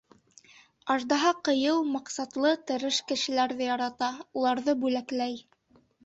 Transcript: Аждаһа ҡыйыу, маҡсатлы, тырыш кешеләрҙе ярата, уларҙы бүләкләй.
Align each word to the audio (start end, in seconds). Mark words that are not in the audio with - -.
Аждаһа 0.93 1.33
ҡыйыу, 1.49 1.83
маҡсатлы, 1.95 2.53
тырыш 2.71 2.97
кешеләрҙе 3.11 3.67
ярата, 3.67 4.09
уларҙы 4.41 4.75
бүләкләй. 4.85 5.37